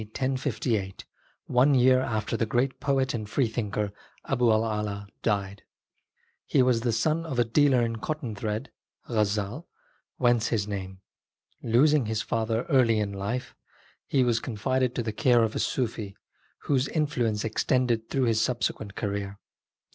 d. 0.01 0.05
1058, 0.07 1.05
one 1.45 1.75
year 1.75 2.01
after 2.01 2.35
the 2.35 2.47
great 2.47 2.79
poet 2.79 3.13
and 3.13 3.29
freethinker 3.29 3.91
Abu' 4.25 4.47
1' 4.47 4.79
Ala 4.79 5.07
died. 5.21 5.61
He 6.47 6.63
was 6.63 6.81
the 6.81 6.91
son 6.91 7.23
of 7.23 7.37
a 7.37 7.43
dealer 7.45 7.83
in 7.83 7.97
cotton 7.97 8.33
thread 8.35 8.71
(Gazzal), 9.07 9.65
whence 10.17 10.47
his 10.47 10.67
name. 10.67 11.01
Losing 11.61 12.07
his 12.07 12.23
father 12.23 12.61
in 12.61 12.75
early 12.75 13.05
life, 13.05 13.53
he 14.07 14.23
was 14.23 14.39
confided 14.39 14.95
to 14.95 15.03
the 15.03 15.13
care 15.13 15.43
of 15.43 15.55
a 15.55 15.59
Sufi, 15.59 16.15
whose 16.61 16.87
in 16.87 17.05
fluence 17.05 17.45
extended 17.45 18.09
through 18.09 18.23
his 18.23 18.41
subsequent 18.41 18.95
career. 18.95 19.37